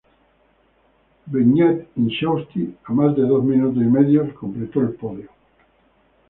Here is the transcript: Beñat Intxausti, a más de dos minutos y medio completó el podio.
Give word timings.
Beñat 1.31 1.77
Intxausti, 1.95 2.63
a 2.85 2.91
más 2.91 3.15
de 3.15 3.21
dos 3.21 3.43
minutos 3.43 3.83
y 3.83 3.85
medio 3.85 4.33
completó 4.33 4.81
el 4.81 4.95
podio. 4.95 5.29